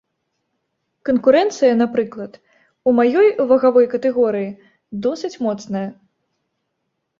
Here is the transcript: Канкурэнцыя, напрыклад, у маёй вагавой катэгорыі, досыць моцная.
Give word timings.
Канкурэнцыя, 1.09 1.73
напрыклад, 1.81 2.33
у 2.89 2.95
маёй 3.01 3.29
вагавой 3.53 3.85
катэгорыі, 3.93 4.49
досыць 5.07 5.33
моцная. 5.47 5.87